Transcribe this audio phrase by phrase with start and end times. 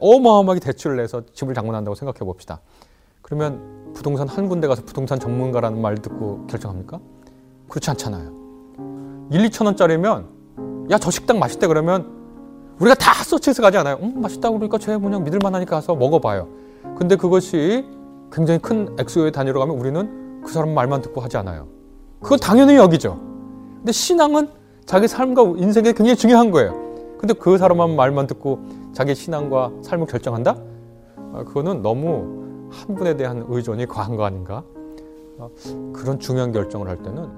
[0.00, 2.60] 어마어마하게 대출을 내서 집을 장만한다고 생각해 봅시다.
[3.22, 6.98] 그러면 부동산 한 군데 가서 부동산 전문가라는 말 듣고 결정합니까?
[7.68, 8.32] 그렇지 않잖아요.
[9.30, 12.06] 1, 2천 원짜리면 야 저 식당 맛있대 그러면
[12.78, 13.98] 우리가 다 서치해서 가지 않아요.
[14.00, 16.48] 음, 맛있다고 그러니까 쟤 뭐냐 믿을 만하니까 가서 먹어봐요.
[16.96, 17.84] 근데 그것이
[18.32, 21.66] 굉장히 큰 액수의 단위로 가면 우리는 그 사람 말만 듣고 하지 않아요.
[22.20, 23.20] 그건 당연히 여기죠.
[23.78, 24.48] 근데 신앙은
[24.86, 26.72] 자기 삶과 인생에 굉장히 중요한 거예요.
[27.18, 28.60] 근데 그 사람만 말만 듣고
[28.98, 30.56] 자기 신앙과 삶을 결정한다?
[31.32, 34.64] 아, 그거는 너무 한 분에 대한 의존이 과한 거 아닌가?
[35.38, 35.48] 아,
[35.92, 37.28] 그런 중요한 결정을 할 때는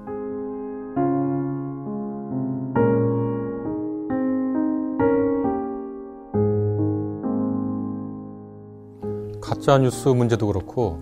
[9.39, 10.97] 가짜 뉴스 문제도 그렇고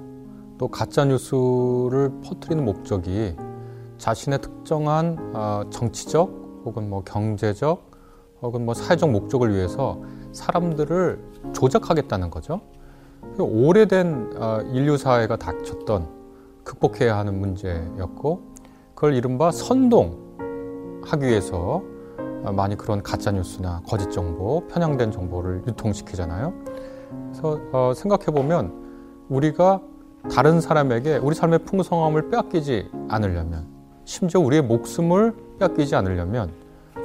[0.58, 3.38] 또 가짜 뉴스를 퍼뜨리는 목적이
[3.98, 7.90] 자신의 특정한 아, 정치적 혹은 뭐 경제적
[8.42, 10.02] 혹은 뭐 사회적 목적을 위해서
[10.40, 11.20] 사람들을
[11.54, 12.62] 조작하겠다는 거죠.
[13.38, 16.08] 오래된 아, 인류 사회가 닥쳤던
[16.64, 18.42] 극복해야 하는 문제였고
[18.96, 21.84] 그걸 이른바 선동하기 위해서
[22.46, 26.54] 아, 많이 그런 가짜 뉴스나 거짓 정보, 편향된 정보를 유통시키잖아요.
[27.28, 29.82] 그래서 어, 생각해 보면 우리가
[30.32, 33.68] 다른 사람에게 우리 삶의 풍성함을 빼앗기지 않으려면
[34.06, 36.52] 심지어 우리의 목숨을 빼앗기지 않으려면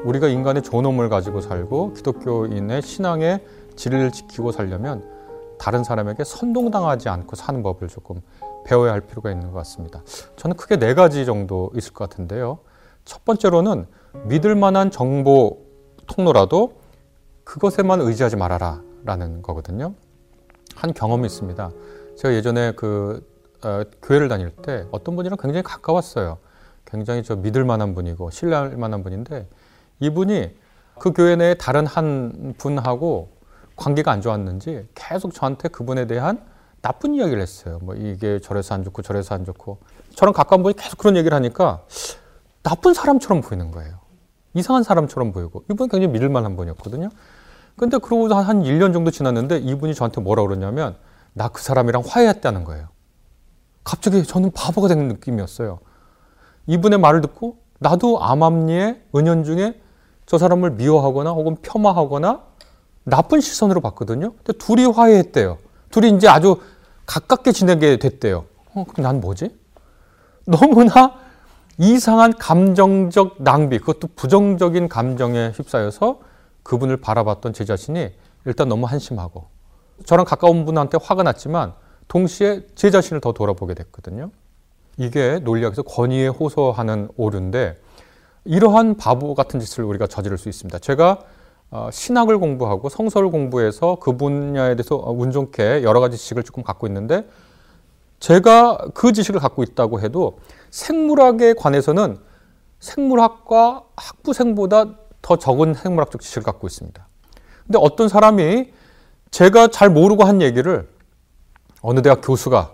[0.05, 3.44] 우리가 인간의 존엄을 가지고 살고 기독교인의 신앙의
[3.77, 5.02] 진리를 지키고 살려면
[5.58, 8.20] 다른 사람에게 선동당하지 않고 사는 법을 조금
[8.64, 10.02] 배워야 할 필요가 있는 것 같습니다.
[10.36, 12.58] 저는 크게 네 가지 정도 있을 것 같은데요.
[13.05, 13.86] 첫 번째로는
[14.25, 15.58] 믿을 만한 정보
[16.06, 16.75] 통로라도
[17.44, 19.94] 그것에만 의지하지 말아라 라는 거거든요.
[20.75, 21.70] 한 경험이 있습니다.
[22.16, 23.27] 제가 예전에 그
[23.62, 26.38] 어, 교회를 다닐 때 어떤 분이랑 굉장히 가까웠어요.
[26.84, 29.47] 굉장히 저 믿을 만한 분이고 신뢰할 만한 분인데
[30.05, 30.55] 이분이
[30.98, 33.30] 그 교회 내에 다른 한 분하고
[33.77, 36.44] 관계가 안 좋았는지 계속 저한테 그분에 대한
[36.83, 37.78] 나쁜 이야기를 했어요.
[37.83, 39.78] 뭐 이게 저래서 안 좋고 저래서 안 좋고
[40.14, 41.84] 저랑 가까운 분이 계속 그런 얘기를 하니까
[42.62, 43.98] 나쁜 사람처럼 보이는 거예요.
[44.53, 47.09] 이상한 사람처럼 보이고 이분은 굉장히 믿을 만한 분이었거든요.
[47.76, 50.97] 근데 그러고 한 1년 정도 지났는데 이분이 저한테 뭐라 그러냐면
[51.32, 52.88] 나 그 사람이랑 화해했다는 거예요.
[53.82, 55.81] 갑자기 저는 바보가 되는 느낌이었어요.
[56.66, 59.81] 이분의 말을 듣고 나도 암암리의 은연중에
[60.27, 62.43] 저 사람을 미워하거나 혹은 폄하하거나
[63.05, 64.33] 나쁜 시선으로 봤거든요.
[64.33, 65.59] 근데 둘이 화해했대요.
[65.91, 66.61] 둘이 이제 아주
[67.07, 68.47] 가깝게 지내게 됐대요.
[68.75, 69.55] 어, 그럼 난 뭐지?
[70.47, 71.15] 너무나
[71.79, 76.21] 이상한 감정적 낭비, 그것도 부정적인 감정에 휩싸여서
[76.62, 78.11] 그분을 바라봤던 제 자신이
[78.45, 79.47] 일단 너무 한심하고
[80.05, 81.75] 저랑 가까운 분한테 화가 났지만
[82.09, 84.31] 동시에 제 자신을 더 돌아보게 됐거든요.
[84.97, 87.77] 이게 논리학에서 권위에 호소하는 오류인데
[88.44, 90.78] 이러한 바보 같은 짓을 우리가 저지를 수 있습니다.
[90.78, 91.19] 제가
[91.71, 96.87] 어, 신학을 공부하고 성서를 공부해서 그 분야에 대해서 운 좋게 여러 가지 지식을 조금 갖고
[96.87, 97.27] 있는데
[98.21, 100.38] 제가 그 지식을 갖고 있다고 해도
[100.71, 102.19] 생물학에 관해서는
[102.81, 107.09] 생물학과 학부생보다 더 적은 생물학적 지식을 갖고 있습니다.
[107.66, 108.72] 근데 어떤 사람이
[109.31, 110.88] 제가 잘 모르고 한 얘기를
[111.81, 112.72] 어느 대학 교수가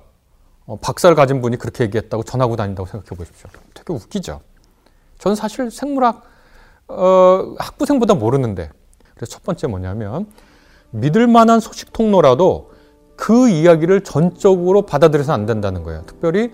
[0.66, 3.48] 어, 박사를 가진 분이 그렇게 얘기했다고 전하고 다닌다고 생각해 보십시오.
[3.72, 4.41] 되게 웃기죠.
[5.20, 6.22] 저는 사실 생물학
[6.88, 8.70] 어, 학부생보다 모르는데
[9.14, 10.26] 그래서 첫 번째 뭐냐면
[10.91, 12.70] 믿을 만한 소식 통로라도
[13.16, 16.03] 그 이야기를 전적으로 받아들여서 안 된다는 거예요.
[16.06, 16.53] 특별히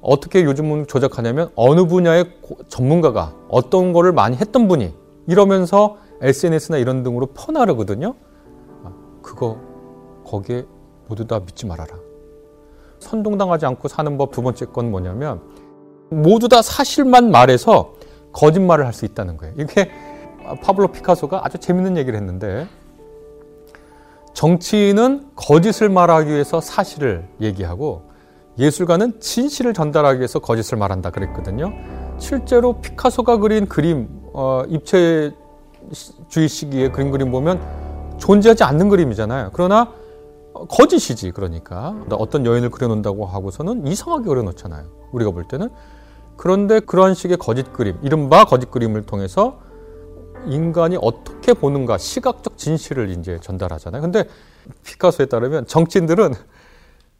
[0.00, 2.38] 어떻게 요즘은 조작하냐면 어느 분야의
[2.68, 4.94] 전문가가 어떤 거를 많이 했던 분이
[5.26, 8.14] 이러면서 SNS나 이런 등으로 퍼나르거든요.
[8.84, 8.92] 아,
[9.22, 9.58] 그거
[10.24, 10.64] 거기에
[11.08, 11.96] 모두 다 믿지 말아라.
[13.00, 15.40] 선동당하지 않고 사는 법 두 번째 건 뭐냐면
[16.10, 17.93] 모두 다 사실만 말해서
[18.34, 19.54] 거짓말을 할 수 있다는 거예요.
[19.58, 19.90] 이게
[20.62, 22.68] 파블로 피카소가 아주 재밌는 얘기를 했는데
[24.34, 28.02] 정치인은 거짓을 말하기 위해서 사실을 얘기하고
[28.58, 31.72] 예술가는 진실을 전달하기 위해서 거짓을 말한다 그랬거든요.
[32.18, 37.60] 실제로 피카소가 그린 그림, 어, 입체주의 시기에 그린 그림 보면
[38.18, 39.50] 존재하지 않는 그림이잖아요.
[39.52, 39.92] 그러나
[40.68, 44.84] 거짓이지 그러니까 어떤 여인을 그려놓는다고 하고서는 이상하게 그려놓잖아요.
[45.12, 45.68] 우리가 볼 때는
[46.36, 49.60] 그런데 그러한 식의 거짓 그림, 이른바 거짓 그림을 통해서
[50.46, 54.02] 인간이 어떻게 보는가 시각적 진실을 이제 전달하잖아요.
[54.02, 54.24] 근데
[54.84, 56.34] 피카소에 따르면 정치인들은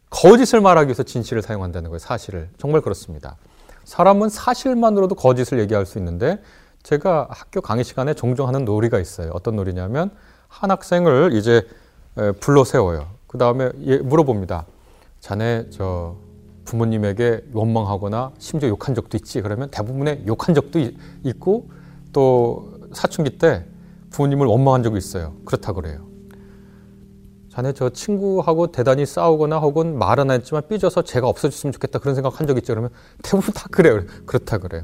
[0.09, 1.99] 거짓을 말하기 위해서 진실을 사용한다는 거예요.
[1.99, 3.37] 사실을 정말 그렇습니다.
[3.83, 6.41] 사람은 사실만으로도 거짓을 얘기할 수 있는데
[6.83, 9.31] 제가 학교 강의 시간에 종종 하는 놀이가 있어요.
[9.33, 10.11] 어떤 놀이냐면
[10.47, 11.67] 한 학생을 이제
[12.39, 13.07] 불러 세워요.
[13.27, 13.69] 그 다음에
[14.03, 14.65] 물어봅니다.
[15.19, 16.15] 자네 저
[16.65, 19.41] 부모님에게 원망하거나 심지어 욕한 적도 있지?
[19.41, 20.79] 그러면 대부분의 욕한 적도
[21.23, 21.69] 있고
[22.11, 23.65] 또 사춘기 때
[24.09, 25.33] 부모님을 원망한 적이 있어요.
[25.45, 26.05] 그렇다 그래요.
[27.49, 32.39] 자네 저 친구하고 대단히 싸우거나 혹은 말은 안 했지만 삐져서 제가 없어졌으면 좋겠다 그런 생각
[32.39, 32.73] 한 적 있죠.
[32.73, 32.89] 그러면
[33.23, 34.01] 대부분 다 그래요.
[34.25, 34.83] 그렇다 그래요.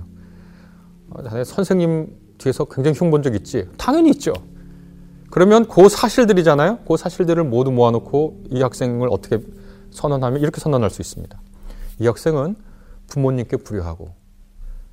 [1.10, 3.68] 어, 자네 선생님 뒤에서 굉장히 흉본 적 있지?
[3.78, 4.34] 당연히 있죠.
[5.30, 6.80] 그러면 그 사실들이잖아요.
[6.88, 9.40] 그 사실들을 모두 모아놓고 이 학생을 어떻게
[9.92, 11.40] 선언하면 이렇게 선언할 수 있습니다.
[12.02, 12.56] 이 학생은
[13.10, 14.10] 부모님께 불효하고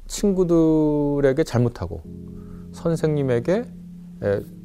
[0.08, 2.02] 친구들에게 잘못하고
[2.72, 3.64] 선생님에게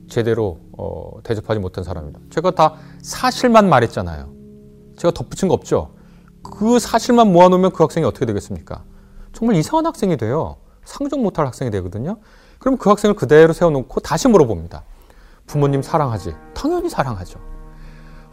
[0.09, 2.19] 제대로 어, 대접하지 못한 사람입니다.
[2.29, 4.29] 제가 다 사실만 말했잖아요.
[4.97, 5.93] 제가 덧붙인 거 없죠.
[6.41, 8.83] 그 사실만 모아놓으면 그 학생이 어떻게 되겠습니까?
[9.31, 10.57] 정말 이상한 학생이 돼요.
[10.83, 12.17] 상종 못할 학생이 되거든요.
[12.59, 14.83] 그럼 그 학생을 그대로 세워놓고 다시 물어봅니다.
[15.47, 16.35] 부모님 사랑하지?
[16.53, 17.39] 당연히 사랑하죠.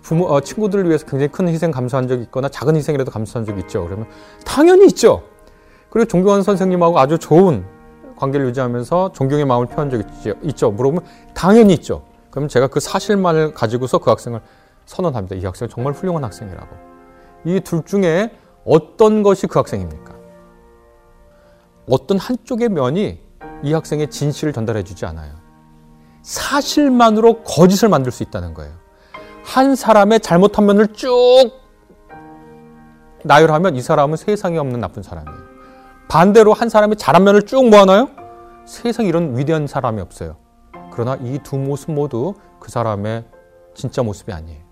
[0.02, 3.84] 부모, 어, 친구들을 위해서 굉장히 큰 희생 감수한 적이 있거나 작은 희생이라도 감수한 적이 있죠.
[3.86, 4.06] 그러면
[4.44, 5.22] 당연히 있죠.
[5.90, 7.64] 그리고 존경하는 선생님하고 아주 좋은
[8.16, 10.34] 관계를 유지하면서 존경의 마음을 표한 적이 있죠.
[10.42, 10.70] 있죠.
[10.70, 11.04] 물어보면
[11.34, 12.02] 당연히 있죠.
[12.30, 14.40] 그럼 제가 그 사실만을 가지고서 그 학생을
[14.86, 15.36] 선언합니다.
[15.36, 16.68] 이 학생은 정말 훌륭한 학생이라고.
[17.46, 18.30] 이 둘 중에
[18.64, 20.14] 어떤 것이 그 학생입니까?
[21.88, 23.20] 어떤 한쪽의 면이
[23.62, 25.32] 이 학생의 진실을 전달해 주지 않아요.
[26.22, 28.72] 사실만으로 거짓을 만들 수 있다는 거예요.
[29.50, 31.50] 한 사람의 잘못한 면을 쭉
[33.24, 35.38] 나열하면 이 사람은 세상에 없는 나쁜 사람이에요.
[36.08, 38.10] 반대로 한 사람이 잘한 면을 쭉 모아놔요?
[38.64, 40.36] 세상에 이런 위대한 사람이 없어요.
[40.92, 43.24] 그러나 이 두 모습 모두 그 사람의
[43.74, 44.62] 진짜 모습이 아니에요.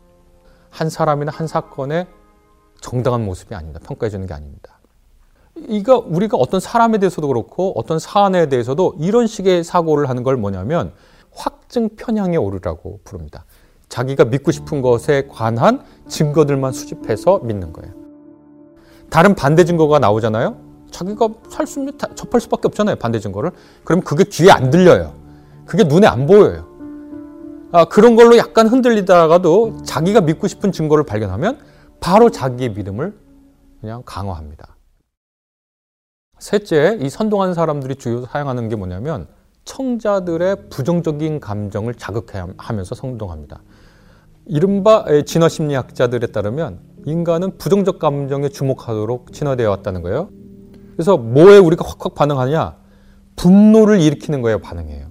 [0.70, 2.06] 한 사람이나 한 사건의
[2.80, 3.80] 정당한 모습이 아닙니다.
[3.82, 4.78] 평가해 주는 게 아닙니다.
[5.56, 10.92] 이거 우리가 어떤 사람에 대해서도 그렇고 어떤 사안에 대해서도 이런 식의 사고를 하는 걸 뭐냐면
[11.32, 13.44] 확증 편향에 오르라고 부릅니다.
[13.88, 17.94] 자기가 믿고 싶은 것에 관한 증거들만 수집해서 믿는 거예요.
[19.10, 20.56] 다른 반대 증거가 나오잖아요.
[20.90, 22.96] 자기가 살 수 있는 접할 수밖에 없잖아요.
[22.96, 23.50] 반대 증거를.
[23.84, 25.14] 그럼 그게 귀에 안 들려요.
[25.66, 26.66] 그게 눈에 안 보여요.
[27.72, 31.58] 아, 그런 걸로 약간 흔들리다가도 자기가 믿고 싶은 증거를 발견하면
[32.00, 33.18] 바로 자기의 믿음을
[33.80, 34.76] 그냥 강화합니다.
[36.38, 39.26] 셋째, 이 선동하는 사람들이 주요 사용하는 게 뭐냐면
[39.64, 43.60] 청자들의 부정적인 감정을 자극하면서 선동합니다.
[44.48, 50.30] 이른바 진화 심리학자들에 따르면 인간은 부정적 감정에 주목하도록 진화되어 왔다는 거예요.
[50.94, 52.76] 그래서 뭐에 우리가 확확 반응하냐?
[53.36, 55.06] 분노를 일으키는 거에 반응해요.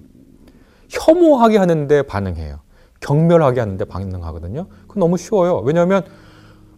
[0.90, 2.60] 혐오하게 하는데 반응해요.
[3.00, 4.66] 경멸하게 하는데 반응하거든요.
[4.88, 5.58] 그건 너무 쉬워요.
[5.58, 6.02] 왜냐하면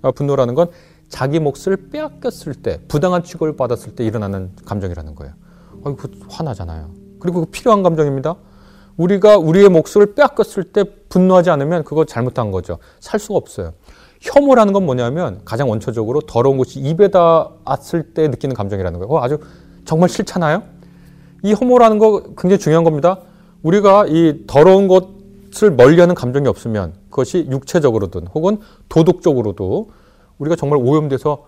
[0.02, 0.68] 아, 분노라는 건
[1.08, 5.34] 자기 몫을 빼앗겼을 때, 부당한 취급을 받았을 때 일어나는 감정이라는 거예요.
[5.84, 6.92] 아, 그 화나잖아요.
[7.18, 8.36] 그리고 그 필요한 감정입니다.
[9.00, 12.78] 우리가 우리의 몫을 빼앗겼을 때 분노하지 않으면 그거 잘못한 거죠.
[13.00, 13.72] 살 수가 없어요.
[14.20, 19.22] 혐오라는 건 뭐냐면 가장 원초적으로 더러운 것이 입에 닿았을 때 느끼는 감정이라는 거예요.
[19.22, 19.38] 아주
[19.86, 20.62] 정말 싫잖아요.
[21.42, 23.20] 이 혐오라는 거 굉장히 중요한 겁니다.
[23.62, 28.58] 우리가 이 더러운 것을 멀리하는 감정이 없으면 그것이 육체적으로든 혹은
[28.90, 29.90] 도덕적으로도
[30.38, 31.46] 우리가 정말 오염돼서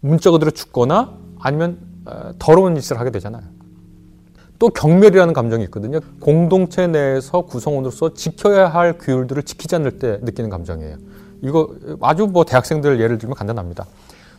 [0.00, 3.57] 문자 그대로 죽거나 아니면 어, 더러운 짓을 하게 되잖아요.
[4.58, 6.00] 또 경멸이라는 감정이 있거든요.
[6.20, 10.96] 공동체 내에서 구성원으로서 지켜야 할 규율들을 지키지 않을 때 느끼는 감정이에요.
[11.42, 13.86] 이거 아주 뭐 대학생들 예를 들면 간단합니다.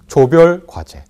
[0.08, 1.04] 조별 과제.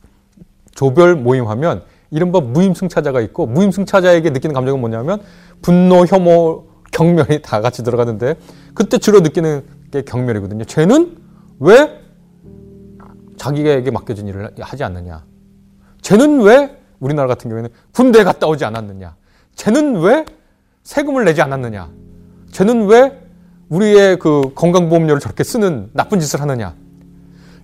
[0.75, 5.19] 조별 모임하면 이른바 무임승차자가 있고 무임승차자에게 느끼는 감정은 뭐냐면
[5.61, 8.35] 분노, 혐오, 경멸이 다 같이 들어가는데
[8.73, 10.65] 그때 주로 느끼는 게 경멸이거든요.
[10.65, 11.17] 쟤는
[11.59, 11.99] 왜
[13.37, 15.23] 자기에게 맡겨진 일을 하지 않느냐?
[16.01, 19.15] 쟤는 왜 우리나라 같은 경우에는 군대 갔다 오지 않았느냐?
[19.55, 20.25] 쟤는 왜
[20.83, 21.89] 세금을 내지 않았느냐?
[22.51, 23.21] 쟤는 왜
[23.69, 26.75] 우리의 그 건강보험료를 저렇게 쓰는 나쁜 짓을 하느냐?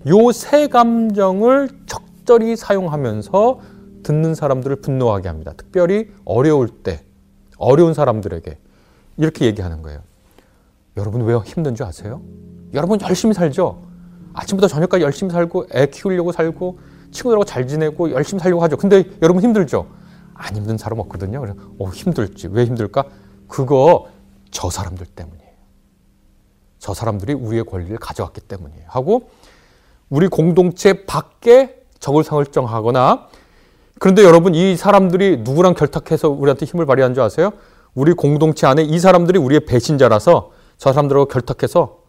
[0.08, 3.60] 요 세 감정을 적절히 사용하면서
[4.04, 5.52] 듣는 사람들을 분노하게 합니다.
[5.56, 7.02] 특별히 어려울 때,
[7.58, 8.56] 어려운 사람들에게
[9.16, 10.00] 이렇게 얘기하는 거예요.
[10.96, 12.22] 여러분 왜 힘든 줄 아세요?
[12.72, 13.82] 여러분 열심히 살죠?
[14.32, 16.78] 아침부터 저녁까지 열심히 살고 애 키우려고 살고
[17.16, 18.76] 친구들하고 잘 지내고 열심히 살려고 하죠.
[18.76, 19.86] 근데 여러분 힘들죠?
[20.34, 21.40] 안 힘든 사람 없거든요.
[21.40, 22.48] 그래서 어, 힘들지.
[22.48, 23.04] 왜 힘들까?
[23.48, 24.08] 그거
[24.50, 25.46] 저 사람들 때문이에요.
[26.78, 28.84] 저 사람들이 우리의 권리를 가져왔기 때문이에요.
[28.86, 29.30] 하고
[30.08, 33.28] 우리 공동체 밖에 적을 설정하거나
[33.98, 37.52] 그런데 여러분 이 사람들이 누구랑 결탁해서 우리한테 힘을 발휘한 줄 아세요?
[37.94, 42.00] 우리 공동체 안에 이 사람들이 우리의 배신자라서 저 사람들하고 결탁해서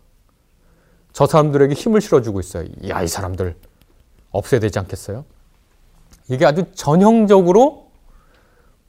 [1.14, 2.68] 저 사람들에게 힘을 실어주고 있어요.
[2.90, 3.56] 야, 이 사람들
[4.32, 5.26] 없애야 되지 않겠어요?
[6.30, 7.88] 이게 아주 전형적으로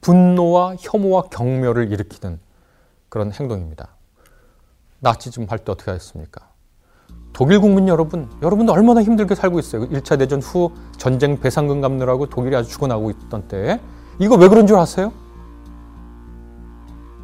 [0.00, 2.40] 분노와 혐오와 경멸을 일으키는
[3.08, 3.88] 그런 행동입니다.
[5.00, 6.48] 나치즘 할 때 어떻게 하셨습니까?
[7.32, 9.88] 독일 국민 여러분, 여러분 얼마나 힘들게 살고 있어요.
[9.88, 13.80] 1차 대전 후 전쟁 배상금 갚느라고 독일이 아주 죽어나고 있던 때
[14.18, 15.12] 이거 왜 그런 줄 아세요?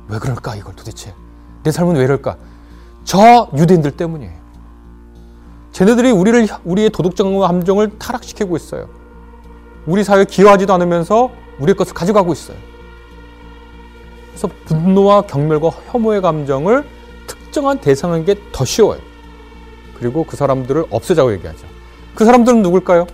[0.09, 1.15] 왜 그럴까 이걸 도대체
[1.65, 2.37] 내 삶은 왜 이럴까?
[3.05, 4.44] 저 유대인들 때문이에요.
[5.75, 8.89] 쟤네들이 우리를 우리의 도덕적 감정을 타락시키고 있어요.
[9.87, 12.57] 우리 사회에 기여하지도 않으면서 우리의 것을 가져가고 있어요.
[14.29, 16.85] 그래서 분노와 경멸과 혐오의 감정을
[17.27, 19.01] 특정한 대상에게 더 쉬워요.
[19.99, 21.67] 그리고 그 사람들을 없애자고 얘기하죠.
[22.15, 23.09] 그 사람들은 누굴까요?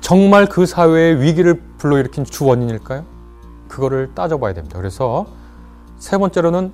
[0.00, 3.04] 정말 그 사회의 위기를 불러일으킨 주 원인일까요?
[3.68, 4.78] 그거를 따져봐야 됩니다.
[4.78, 5.26] 그래서
[5.98, 6.72] 세 번째로는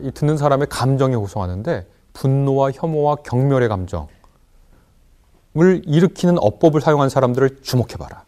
[0.00, 4.08] 이 듣는 사람의 감정에 호소하는데 분노와 혐오와 경멸의 감정을
[5.84, 8.24] 일으키는 어법을 사용한 사람들을 주목해봐라.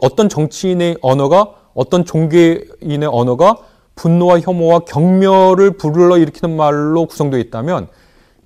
[0.00, 3.58] 어떤 정치인의 언어가 어떤 종교인의 언어가
[3.94, 7.88] 분노와 혐오와 경멸을 불러 일으키는 말로 구성되어 있다면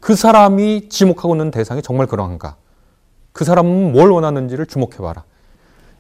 [0.01, 2.57] 그 사람이 지목하고 있는 대상이 정말 그러한가?
[3.33, 5.25] 그 사람은 뭘 원하는지를 주목해봐라.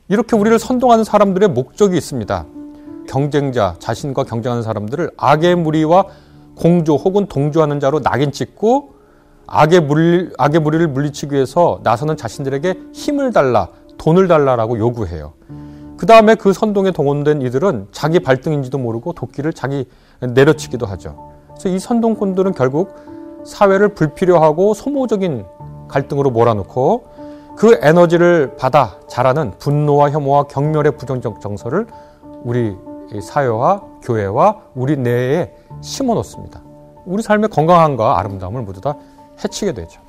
[0.08, 2.46] 이렇게 우리를 선동하는 사람들의 목적이 있습니다.
[3.08, 6.06] 경쟁자, 자신과 경쟁하는 사람들을 악의 무리와
[6.56, 8.94] 공조 혹은 동조하는 자로 낙인 찍고
[9.46, 13.68] 악의 무리, 악의 무리를 물리치기 위해서 나서는 자신들에게 힘을 달라,
[13.98, 15.34] 돈을 달라라고 요구해요.
[15.96, 19.84] 그 다음에 그 선동에 동원된 이들은 자기 발등인지도 모르고 도끼를 자기
[20.20, 21.32] 내려치기도 하죠.
[21.48, 22.94] 그래서 이 선동꾼들은 결국
[23.44, 25.44] 사회를 불필요하고 소모적인
[25.88, 27.04] 갈등으로 몰아놓고
[27.56, 31.86] 그 에너지를 받아 자라는 분노와 혐오와 경멸의 부정적 정서를
[32.42, 32.74] 우리
[33.20, 36.62] 사회와 교회와 우리 내에 심어 놓습니다.
[37.04, 38.96] 우리 삶의 건강함과 아름다움을 모두 다
[39.42, 40.00] 해치게 되죠.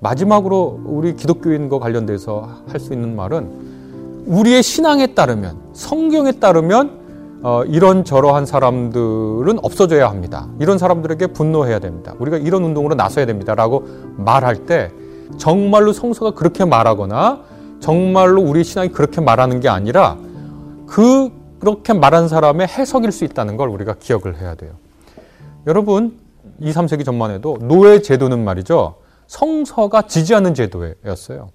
[0.00, 7.00] 마지막으로 우리 기독교인과 관련돼서 할 수 있는 말은 우리의 신앙에 따르면 성경에 따르면
[7.42, 10.46] 어, 이런 저러한 사람들은 없어져야 합니다.
[10.58, 12.14] 이런 사람들에게 분노해야 됩니다.
[12.18, 13.84] 우리가 이런 운동으로 나서야 됩니다라고
[14.16, 14.90] 말할 때
[15.38, 17.40] 정말로 성서가 그렇게 말하거나
[17.80, 20.18] 정말로 우리 신앙이 그렇게 말하는 게 아니라
[20.86, 21.30] 그
[21.60, 24.72] 그렇게 말한 사람의 해석일 수 있다는 걸 우리가 기억을 해야 돼요.
[25.66, 26.18] 여러분,
[26.58, 28.96] 2, 3세기 전만 해도 노예 제도는 말이죠.
[29.26, 31.50] 성서가 지지하는 제도였어요.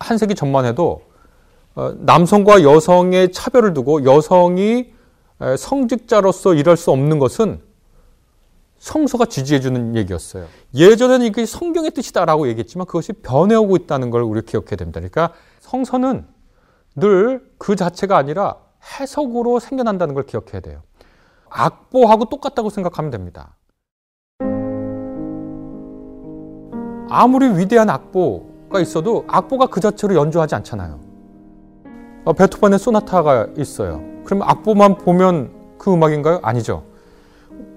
[0.00, 1.02] 한 세기 전만 해도
[1.76, 4.92] 어, 남성과 여성의 차별을 두고 여성이
[5.58, 7.60] 성직자로서 일할 수 없는 것은
[8.78, 10.46] 성서가 지지해주는 얘기였어요.
[10.74, 15.00] 예전에는 이게 성경의 뜻이다라고 얘기했지만 그것이 변해오고 있다는 걸 우리 기억해야 됩니다.
[15.00, 16.26] 그러니까 성서는
[16.96, 20.82] 늘 그 자체가 아니라 해석으로 생겨난다는 걸 기억해야 돼요.
[21.48, 23.56] 악보하고 똑같다고 생각하면 됩니다.
[27.08, 31.00] 아무리 위대한 악보가 있어도 악보가 그 자체로 연주하지 않잖아요.
[32.24, 34.02] 어, 베토벤의 소나타가 있어요.
[34.24, 36.40] 그러면 악보만 보면 그 음악인가요?
[36.42, 36.84] 아니죠.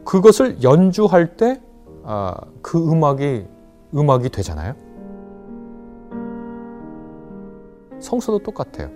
[0.05, 1.61] 그것을 연주할 때그
[2.03, 2.35] 아,
[2.73, 3.45] 음악이
[3.93, 4.73] 음악이 되잖아요.
[7.99, 8.89] 성서도 똑같아요.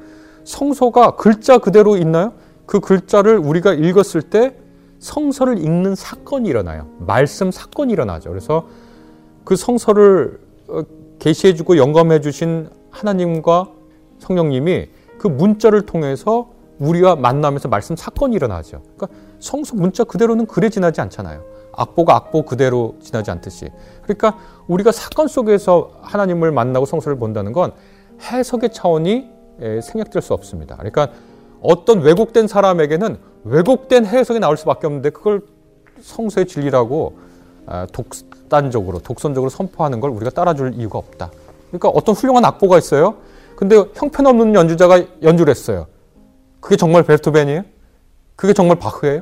[0.43, 2.33] 성서가 글자 그대로 있나요?
[2.65, 4.55] 그 글자를 우리가 읽었을 때
[4.99, 6.87] 성서를 읽는 사건이 일어나요.
[6.99, 8.29] 말씀 사건이 일어나죠.
[8.29, 8.67] 그래서
[9.43, 10.83] 그 성서를 어,
[11.19, 13.69] 계시해 주고 영감해 주신 하나님과
[14.19, 18.81] 성령님이 그 문자를 통해서 우리와 만나면서 말씀 사건이 일어나죠.
[18.95, 19.07] 그러니까
[19.39, 21.43] 성서 문자 그대로는 글에 지나지 않잖아요.
[21.73, 23.69] 악보가 악보 그대로 지나지 않듯이.
[24.03, 27.71] 그러니까 우리가 사건 속에서 하나님을 만나고 성서를 본다는 건
[28.21, 29.29] 해석의 차원이
[29.81, 30.75] 생략될 수 없습니다.
[30.75, 31.09] 그러니까
[31.61, 35.41] 어떤 왜곡된 사람에게는 왜곡된 해석이 나올 수밖에 없는데 그걸
[36.01, 37.17] 성서의 진리라고
[37.67, 41.31] 아, 독단적으로 독선적으로 선포하는 걸 우리가 따라줄 이유가 없다.
[41.67, 43.15] 그러니까 어떤 훌륭한 악보가 있어요.
[43.55, 45.87] 근데 형편없는 연주자가 연주를 했어요.
[46.59, 47.63] 그게 정말 베토벤이에요?
[48.35, 49.21] 그게 정말 바흐예요?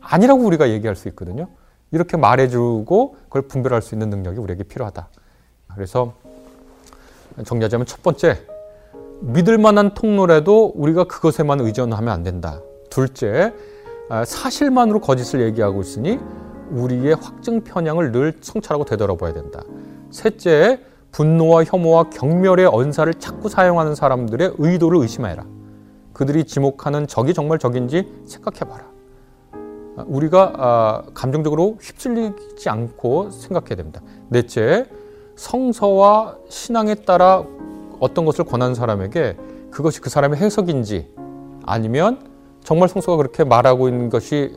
[0.00, 1.48] 아니라고 우리가 얘기할 수 있거든요.
[1.90, 5.08] 이렇게 말해주고 그걸 분별할 수 있는 능력이 우리에게 필요하다.
[5.74, 6.14] 그래서
[7.44, 8.38] 정리하자면 첫 번째,
[9.20, 12.60] 믿을 만한 통로라도 우리가 그것에만 의존하면 안 된다.
[12.90, 13.52] 둘째,
[14.08, 16.18] 아, 사실만으로 거짓을 얘기하고 있으니
[16.70, 19.62] 우리의 확증 편향을 늘 성찰하고 되돌아봐야 된다.
[20.10, 20.80] 셋째,
[21.12, 25.44] 분노와 혐오와 경멸의 언사를 자꾸 사용하는 사람들의 의도를 의심해라.
[26.12, 28.84] 그들이 지목하는 적이 정말 적인지 생각해봐라.
[29.96, 34.02] 아, 우리가 아, 감정적으로 휩쓸리지 않고 생각해야 됩니다.
[34.28, 34.86] 넷째,
[35.36, 37.44] 성서와 신앙에 따라
[38.00, 39.36] 어떤 것을 권하는 사람에게
[39.70, 41.12] 그것이 그 사람의 해석인지
[41.64, 42.20] 아니면
[42.62, 44.52] 정말 성서가 그렇게 말하고 있는 것이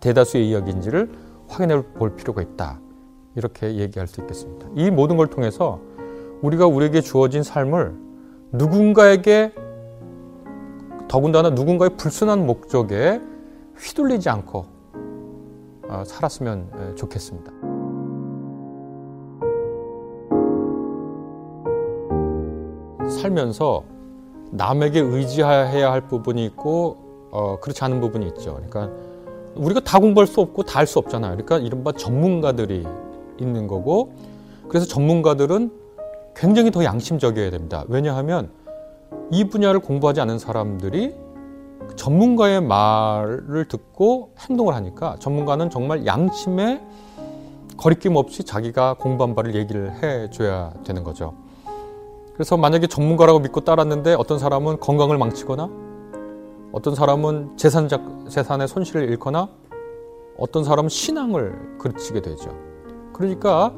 [0.00, 1.12] 대다수의 이야기인지를
[1.48, 2.80] 확인해 볼 필요가 있다.
[3.34, 4.68] 이렇게 얘기할 수 있겠습니다.
[4.74, 5.80] 이 모든 걸 통해서
[6.42, 7.94] 우리가 우리에게 주어진 삶을
[8.52, 9.52] 누군가에게
[11.08, 13.20] 더군다나 누군가의 불순한 목적에
[13.78, 14.66] 휘둘리지 않고
[15.88, 17.81] 어, 살았으면 좋겠습니다.
[23.22, 23.84] 살면서
[24.50, 26.96] 남에게 의지해야 할 부분이 있고
[27.30, 28.54] 어, 그렇지 않은 부분이 있죠.
[28.54, 28.90] 그러니까
[29.54, 31.32] 우리가 다 공부할 수 없고 다 할 수 없잖아요.
[31.32, 32.86] 그러니까 이른바 전문가들이
[33.38, 34.12] 있는 거고
[34.68, 35.70] 그래서 전문가들은
[36.34, 37.84] 굉장히 더 양심적이어야 됩니다.
[37.88, 38.50] 왜냐하면
[39.30, 41.14] 이 분야를 공부하지 않은 사람들이
[41.96, 46.80] 전문가의 말을 듣고 행동을 하니까 전문가는 정말 양심에
[47.76, 51.34] 거리낌 없이 자기가 공부한 바를 얘기를 해줘야 되는 거죠.
[52.42, 55.70] 그래서 만약에 전문가라고 믿고 따랐는데 어떤 사람은 건강을 망치거나
[56.72, 57.88] 어떤 사람은 재산
[58.28, 59.48] 재산의 손실을 잃거나
[60.36, 62.52] 어떤 사람은 신앙을 그르치게 되죠.
[63.12, 63.72] 그러니까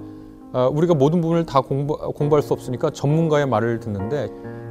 [0.54, 4.30] 어, 우리가 모든 부분을 다 공부, 공부할 수 없으니까 전문가의 말을 듣는데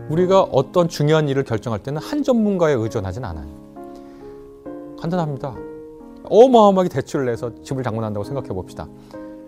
[0.09, 3.45] 우리가 어떤 중요한 일을 결정할 때는 한 전문가에 의존하진 않아요.
[4.99, 5.55] 간단합니다.
[6.23, 8.87] 어마어마하게 대출을 내서 집을 장만한다고 생각해 봅시다.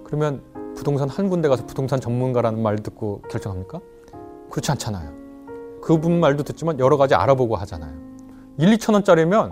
[0.03, 0.43] 그러면
[0.75, 3.81] 부동산 한 군데 가서 부동산 전문가라는 말 듣고 결정합니까?
[4.55, 5.12] 그렇지 않잖아요.
[5.81, 7.91] 그분 말도 듣지만 여러 가지 알아보고 하잖아요.
[8.57, 9.51] 1, 2천 원짜리면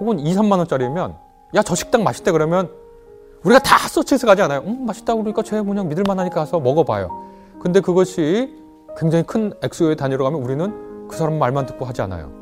[0.00, 1.14] 혹은 2, 3만 원짜리면
[1.54, 2.70] 야 저 식당 맛있대 그러면
[3.44, 4.60] 우리가 다 서치해서 가지 않아요.
[4.60, 7.10] 음, 맛있다고 그러니까 쟤 그냥 믿을 만하니까 가서 먹어봐요.
[7.60, 8.54] 근데 그것이
[8.96, 12.32] 굉장히 큰 액수의 단위로 가면 우리는 그 사람 말만 듣고 하지 않아요.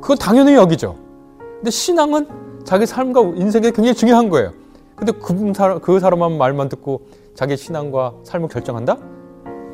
[0.00, 0.96] 그건 당연히 여기죠.
[1.38, 4.50] 근데 신앙은 자기 삶과 인생에 굉장히 중요한 거예요.
[4.96, 7.02] 근데 그, 사람, 그 사람만 말만 듣고
[7.36, 8.96] 자기 신앙과 삶을 결정한다?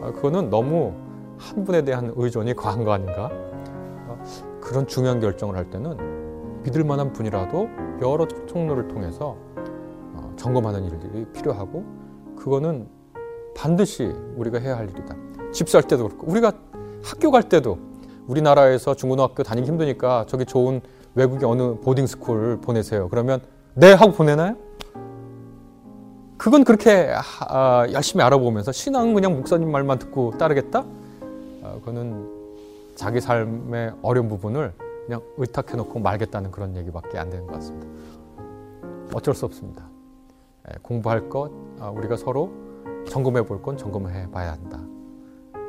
[0.03, 1.08] 아, 그거는 너무
[1.39, 3.31] 한 분에 대한 의존이 과한 거 아닌가?
[3.33, 4.17] 아,
[4.61, 7.69] 그런 중요한 결정을 할 때는 믿을 만한 분이라도
[8.03, 9.37] 여러 통로를 통해서
[10.15, 11.85] 어, 점검하는 일들이 필요하고
[12.37, 12.89] 그거는
[13.57, 14.05] 반드시
[14.37, 15.17] 우리가 해야 할 일이다.
[15.53, 16.53] 집 살 때도 그렇고 우리가
[17.03, 17.79] 학교 갈 때도
[18.27, 20.81] 우리나라에서 중고등학교 다니기 힘드니까 저기 좋은
[21.15, 23.09] 외국의 어느 boarding school 보내세요.
[23.09, 23.41] 그러면
[23.75, 24.57] 네 하고 보내나요?
[26.37, 27.13] 그건 그렇게
[27.49, 30.85] 아, 열심히 알아보면서 신앙은 그냥 목사님 말만 듣고 따르겠다?
[31.69, 32.29] 아, 그거는
[32.95, 34.73] 자기 삶의 어려운 부분을
[35.07, 37.87] 그냥 의탁해 놓고 말겠다는 그런 얘기밖에 안 되는 것 같습니다.
[39.15, 39.89] 어쩔 수 없습니다.
[40.71, 42.51] 예, 공부할 것 아, 우리가 서로
[43.09, 44.81] 점검해 볼 건 점검해 봐야 한다.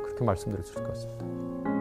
[0.04, 1.79] 그렇게 말씀드릴 수 있을 것 같습니다.